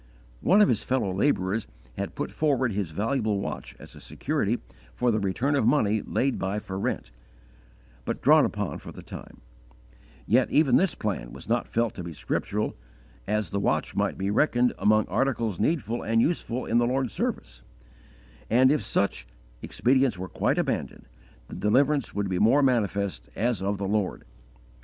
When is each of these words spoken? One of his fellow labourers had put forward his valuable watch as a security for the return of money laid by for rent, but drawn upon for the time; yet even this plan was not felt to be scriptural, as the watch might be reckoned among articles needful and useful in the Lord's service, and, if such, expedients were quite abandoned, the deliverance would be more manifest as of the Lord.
One 0.41 0.61
of 0.63 0.67
his 0.67 0.81
fellow 0.81 1.13
labourers 1.13 1.67
had 1.95 2.15
put 2.15 2.31
forward 2.31 2.71
his 2.71 2.89
valuable 2.89 3.39
watch 3.39 3.75
as 3.77 3.93
a 3.93 3.99
security 3.99 4.57
for 4.95 5.11
the 5.11 5.19
return 5.19 5.53
of 5.55 5.67
money 5.67 6.01
laid 6.01 6.39
by 6.39 6.57
for 6.57 6.79
rent, 6.79 7.11
but 8.03 8.19
drawn 8.19 8.43
upon 8.43 8.79
for 8.79 8.91
the 8.91 9.03
time; 9.03 9.41
yet 10.25 10.49
even 10.49 10.75
this 10.75 10.95
plan 10.95 11.33
was 11.33 11.47
not 11.47 11.67
felt 11.67 11.93
to 11.93 12.03
be 12.03 12.13
scriptural, 12.13 12.75
as 13.27 13.51
the 13.51 13.59
watch 13.59 13.95
might 13.95 14.17
be 14.17 14.31
reckoned 14.31 14.73
among 14.79 15.07
articles 15.07 15.59
needful 15.59 16.01
and 16.01 16.19
useful 16.19 16.65
in 16.65 16.79
the 16.79 16.87
Lord's 16.87 17.13
service, 17.13 17.61
and, 18.49 18.71
if 18.71 18.83
such, 18.83 19.27
expedients 19.61 20.17
were 20.17 20.27
quite 20.27 20.57
abandoned, 20.57 21.05
the 21.47 21.53
deliverance 21.57 22.11
would 22.15 22.27
be 22.27 22.39
more 22.39 22.63
manifest 22.63 23.29
as 23.35 23.61
of 23.61 23.77
the 23.77 23.87
Lord. 23.87 24.23